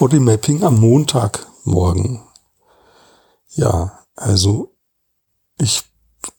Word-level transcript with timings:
Bodymapping 0.00 0.64
am 0.64 0.80
Montagmorgen. 0.80 2.22
Ja, 3.48 4.06
also 4.16 4.74
ich 5.58 5.82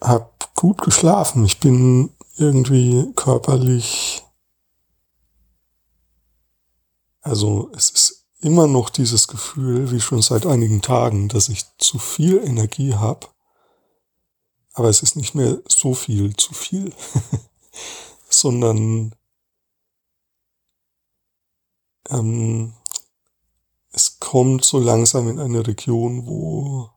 habe 0.01 0.31
gut 0.55 0.81
geschlafen. 0.81 1.45
Ich 1.45 1.59
bin 1.59 2.09
irgendwie 2.37 3.13
körperlich, 3.15 4.23
also 7.21 7.69
es 7.75 7.91
ist 7.91 8.25
immer 8.39 8.65
noch 8.65 8.89
dieses 8.89 9.27
Gefühl, 9.27 9.91
wie 9.91 10.01
schon 10.01 10.23
seit 10.23 10.47
einigen 10.47 10.81
Tagen, 10.81 11.29
dass 11.29 11.47
ich 11.47 11.63
zu 11.77 11.99
viel 11.99 12.39
Energie 12.39 12.95
habe, 12.95 13.27
aber 14.73 14.89
es 14.89 15.03
ist 15.03 15.15
nicht 15.15 15.35
mehr 15.35 15.61
so 15.67 15.93
viel 15.93 16.35
zu 16.35 16.55
viel, 16.55 16.95
sondern 18.27 19.13
ähm, 22.09 22.73
kommt 24.31 24.63
so 24.63 24.79
langsam 24.79 25.27
in 25.27 25.39
eine 25.39 25.67
Region, 25.67 26.25
wo, 26.25 26.89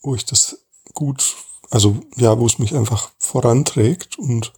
wo 0.00 0.14
ich 0.14 0.24
das 0.24 0.64
gut, 0.94 1.34
also 1.68 2.00
ja, 2.14 2.38
wo 2.38 2.46
es 2.46 2.60
mich 2.60 2.76
einfach 2.76 3.10
voranträgt 3.18 4.16
und 4.16 4.52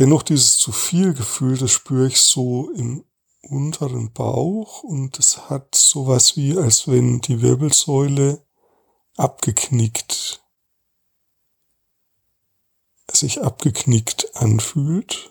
dennoch 0.00 0.24
dieses 0.24 0.56
zu 0.56 0.72
viel 0.72 1.14
Gefühl, 1.14 1.56
das 1.56 1.70
spüre 1.70 2.08
ich 2.08 2.20
so 2.20 2.72
im 2.72 3.04
unteren 3.42 4.12
Bauch 4.12 4.82
und 4.82 5.20
es 5.20 5.48
hat 5.48 5.76
sowas 5.76 6.36
wie, 6.36 6.58
als 6.58 6.88
wenn 6.88 7.20
die 7.20 7.40
Wirbelsäule 7.40 8.44
abgeknickt, 9.16 10.42
sich 13.12 13.44
abgeknickt 13.44 14.34
anfühlt. 14.34 15.30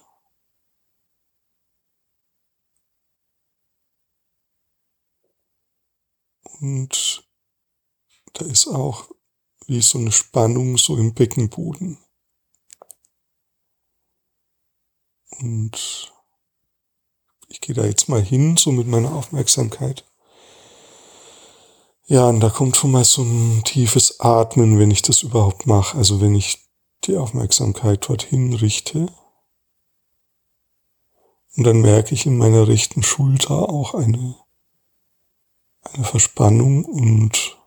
Und 6.64 7.28
da 8.31 8.45
ist 8.45 8.67
auch 8.67 9.09
wie 9.67 9.81
so 9.81 9.97
eine 9.97 10.14
Spannung 10.14 10.78
so 10.78 10.95
im 10.95 11.14
Beckenboden. 11.14 11.97
Und 15.42 16.14
ich 17.50 17.59
gehe 17.59 17.75
da 17.75 17.83
jetzt 17.83 18.08
mal 18.08 18.22
hin, 18.22 18.55
so 18.55 18.72
mit 18.72 18.88
meiner 18.88 19.14
Aufmerksamkeit. 19.14 20.05
Ja, 22.05 22.30
und 22.30 22.39
da 22.39 22.50
kommt 22.50 22.77
schon 22.77 22.92
mal 22.92 23.03
so 23.03 23.23
ein 23.23 23.64
tiefes 23.66 24.22
Atmen, 24.22 24.80
wenn 24.80 24.89
ich 24.89 25.02
das 25.02 25.22
überhaupt 25.22 25.67
mache. 25.67 25.98
Also 25.98 26.22
wenn 26.22 26.33
ich 26.33 26.66
die 27.03 27.17
Aufmerksamkeit 27.17 28.08
dorthin 28.08 28.53
richte. 28.53 29.08
Und 31.58 31.66
dann 31.66 31.81
merke 31.81 32.14
ich 32.14 32.25
in 32.25 32.38
meiner 32.38 32.70
rechten 32.70 33.03
Schulter 33.03 33.67
auch 33.67 33.95
eine 33.95 34.38
eine 35.84 36.03
Verspannung 36.03 36.86
und 36.86 37.58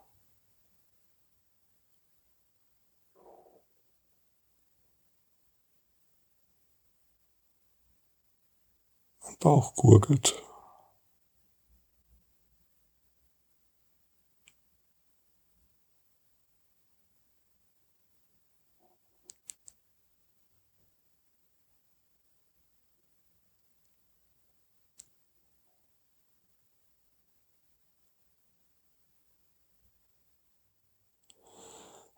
mein 9.23 9.37
Bauch 9.39 9.75
gurgelt. 9.75 10.43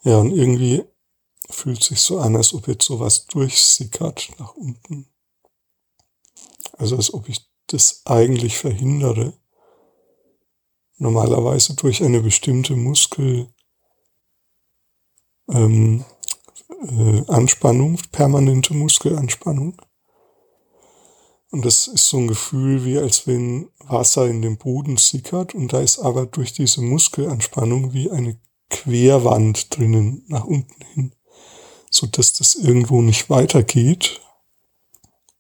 Ja, 0.03 0.19
und 0.19 0.33
irgendwie 0.33 0.85
fühlt 1.51 1.83
sich 1.83 2.01
so 2.01 2.19
an, 2.19 2.37
als 2.37 2.55
ob 2.55 2.69
jetzt 2.69 2.85
sowas 2.85 3.27
durchsickert 3.27 4.31
nach 4.39 4.55
unten. 4.55 5.09
Also 6.77 6.97
als 6.97 7.13
ob 7.13 7.29
ich 7.29 7.49
das 7.67 8.03
eigentlich 8.05 8.59
verhindere. 8.59 9.35
Normalerweise 10.97 11.75
durch 11.75 12.03
eine 12.03 12.21
bestimmte 12.21 12.75
Muskel 12.75 13.53
ähm, 15.49 16.05
äh, 16.83 17.23
Anspannung, 17.29 18.01
permanente 18.13 18.75
Muskelanspannung. 18.75 19.81
Und 21.51 21.65
das 21.65 21.87
ist 21.87 22.09
so 22.09 22.19
ein 22.19 22.29
Gefühl, 22.29 22.85
wie 22.85 22.99
als 22.99 23.27
wenn 23.27 23.71
Wasser 23.79 24.29
in 24.29 24.43
den 24.43 24.59
Boden 24.59 24.97
sickert 24.97 25.55
und 25.55 25.73
da 25.73 25.81
ist 25.81 25.99
aber 25.99 26.27
durch 26.27 26.53
diese 26.53 26.83
Muskelanspannung 26.83 27.95
wie 27.95 28.11
eine 28.11 28.39
Querwand 28.71 29.77
drinnen 29.77 30.25
nach 30.29 30.45
unten 30.45 30.85
hin, 30.95 31.15
so 31.91 32.07
dass 32.07 32.33
das 32.35 32.55
irgendwo 32.55 33.03
nicht 33.03 33.31
weitergeht. 33.31 34.21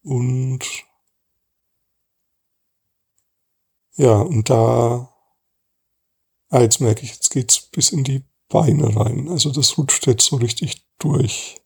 Und 0.02 0.60
ja, 3.96 4.20
und 4.20 4.48
da, 4.48 5.12
ah, 6.50 6.60
jetzt 6.60 6.80
merke 6.80 7.02
ich, 7.02 7.10
jetzt 7.10 7.30
geht's 7.30 7.60
bis 7.60 7.90
in 7.90 8.04
die 8.04 8.24
Beine 8.48 8.94
rein. 8.96 9.28
Also 9.28 9.50
das 9.50 9.76
rutscht 9.76 10.06
jetzt 10.06 10.24
so 10.24 10.36
richtig 10.36 10.86
durch. 10.98 11.56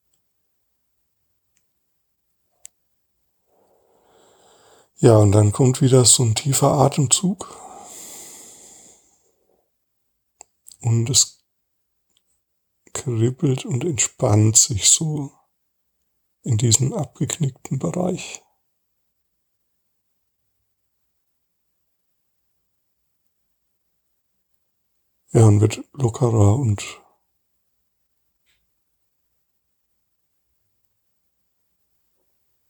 Ja, 5.02 5.16
und 5.16 5.32
dann 5.32 5.52
kommt 5.52 5.80
wieder 5.82 6.04
so 6.04 6.22
ein 6.22 6.34
tiefer 6.34 6.72
Atemzug. 6.72 7.56
Und 10.80 11.10
es 11.10 11.41
kribbelt 13.02 13.64
und 13.64 13.84
entspannt 13.84 14.56
sich 14.56 14.88
so 14.88 15.32
in 16.42 16.56
diesem 16.56 16.92
abgeknickten 16.92 17.78
Bereich. 17.78 18.42
Ja, 25.32 25.46
und 25.46 25.60
wird 25.60 25.82
lockerer 25.94 26.56
und 26.56 26.82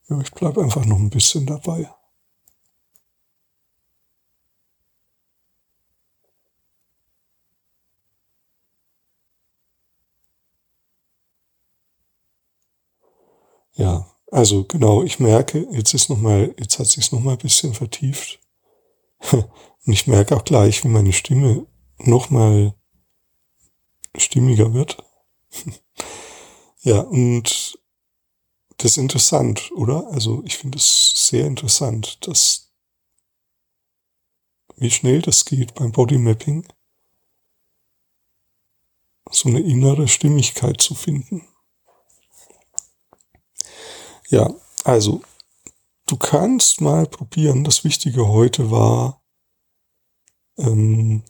ja, 0.08 0.20
ich 0.20 0.30
bleib 0.32 0.56
einfach 0.58 0.84
noch 0.86 0.98
ein 0.98 1.10
bisschen 1.10 1.44
dabei. 1.44 1.92
Ja, 13.74 14.10
also 14.30 14.64
genau, 14.64 15.02
ich 15.02 15.18
merke, 15.20 15.66
jetzt 15.70 15.94
ist 15.94 16.08
noch 16.08 16.18
mal, 16.18 16.54
jetzt 16.58 16.78
hat 16.78 16.86
sich's 16.86 17.12
noch 17.12 17.20
mal 17.20 17.32
ein 17.32 17.38
bisschen 17.38 17.74
vertieft. 17.74 18.40
Und 19.32 19.92
ich 19.92 20.06
merke 20.06 20.36
auch 20.36 20.44
gleich, 20.44 20.84
wie 20.84 20.88
meine 20.88 21.12
Stimme 21.12 21.66
noch 21.98 22.30
mal 22.30 22.74
stimmiger 24.16 24.74
wird. 24.74 25.02
ja, 26.82 27.00
und 27.00 27.78
das 28.76 28.92
ist 28.92 28.96
interessant, 28.98 29.70
oder? 29.72 30.06
Also 30.08 30.42
ich 30.44 30.56
finde 30.56 30.78
es 30.78 31.28
sehr 31.28 31.46
interessant, 31.46 32.26
dass 32.26 32.72
wie 34.76 34.90
schnell 34.90 35.22
das 35.22 35.44
geht 35.44 35.74
beim 35.74 35.92
Bodymapping, 35.92 36.66
so 39.30 39.48
eine 39.48 39.60
innere 39.60 40.08
Stimmigkeit 40.08 40.80
zu 40.80 40.94
finden. 40.94 41.46
Ja, 44.32 44.52
also 44.84 45.20
du 46.06 46.16
kannst 46.16 46.80
mal 46.80 47.06
probieren. 47.06 47.64
Das 47.64 47.84
Wichtige 47.84 48.28
heute 48.28 48.70
war, 48.70 49.22
ähm, 50.58 51.22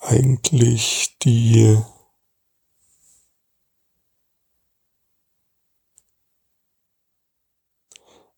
eigentlich 0.00 1.16
die 1.22 1.76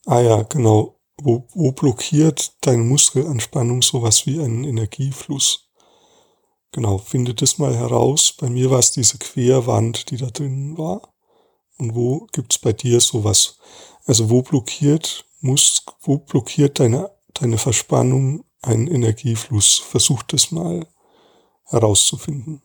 Ah 0.06 0.20
ja, 0.20 0.42
genau. 0.42 0.96
Wo, 1.22 1.46
wo 1.52 1.70
blockiert 1.72 2.54
deine 2.66 2.82
Muskelanspannung 2.84 3.82
sowas 3.82 4.26
wie 4.26 4.40
einen 4.40 4.64
Energiefluss? 4.64 5.67
Genau, 6.72 6.98
finde 6.98 7.34
das 7.34 7.58
mal 7.58 7.74
heraus. 7.74 8.34
Bei 8.38 8.48
mir 8.48 8.70
war 8.70 8.78
es 8.78 8.92
diese 8.92 9.18
Querwand, 9.18 10.10
die 10.10 10.16
da 10.16 10.26
drin 10.26 10.76
war. 10.76 11.14
Und 11.78 11.94
wo 11.94 12.26
gibt's 12.32 12.58
bei 12.58 12.72
dir 12.72 13.00
sowas? 13.00 13.58
Also 14.04 14.30
wo 14.30 14.42
blockiert, 14.42 15.24
muss, 15.40 15.82
wo 16.02 16.18
blockiert 16.18 16.80
deine, 16.80 17.10
deine 17.34 17.58
Verspannung 17.58 18.44
einen 18.62 18.88
Energiefluss? 18.88 19.78
Versuch 19.78 20.22
das 20.24 20.50
mal 20.50 20.86
herauszufinden. 21.66 22.62